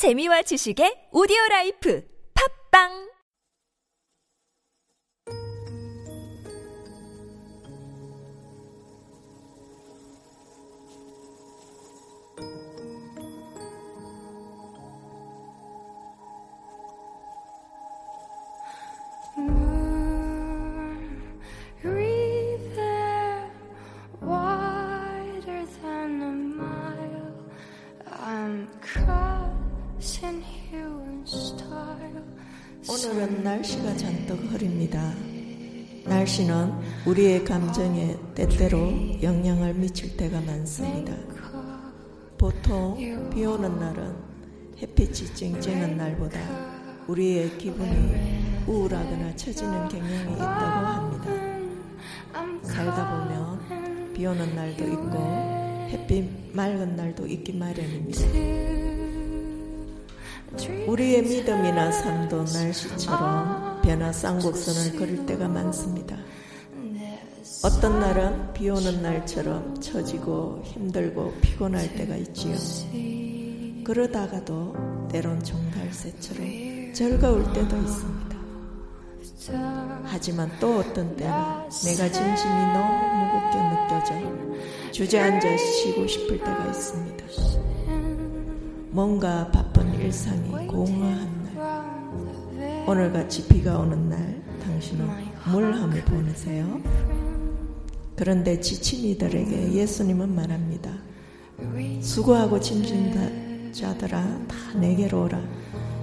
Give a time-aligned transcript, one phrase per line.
[0.00, 2.00] 재미와 지식의 오디오 라이프.
[2.32, 3.09] 팝빵
[32.90, 35.14] 오늘은 날씨가 잔뜩 흐립니다.
[36.06, 36.72] 날씨는
[37.06, 41.14] 우리의 감정에 때때로 영향을 미칠 때가 많습니다.
[42.36, 44.16] 보통 비 오는 날은
[44.82, 46.40] 햇빛이 쨍쨍한 날보다
[47.06, 51.26] 우리의 기분이 우울하거나 처지는 경향이 있다고 합니다.
[52.64, 58.89] 살다 보면 비 오는 날도 있고 햇빛 맑은 날도 있기 마련입니다.
[60.86, 66.16] 우리의 믿음이나 삶도 날씨처럼 변화 쌍곡선을 그릴 때가 많습니다.
[67.62, 72.54] 어떤 날은 비 오는 날처럼 처지고 힘들고 피곤할 때가 있지요.
[73.84, 78.30] 그러다가도 때론 종달새처럼 즐거울 때도 있습니다.
[80.04, 81.32] 하지만 또 어떤 때는
[81.84, 87.24] 내가 진심이 너무 무겁게 느껴져 주저앉아 쉬고 싶을 때가 있습니다.
[88.90, 95.06] 뭔가 바쁜 일상이 공허한 날, 오늘같이 비가 오는 날 당신은
[95.50, 96.80] 뭘 하며 보내세요?
[98.16, 100.90] 그런데 지친 이들에게 예수님은 말합니다.
[102.00, 105.40] 수고하고 짐진 자들아 다 내게로 오라.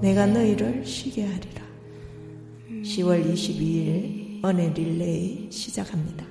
[0.00, 1.62] 내가 너희를 쉬게 하리라.
[2.82, 6.24] 10월 22일 은혜 릴레이 시작합니다.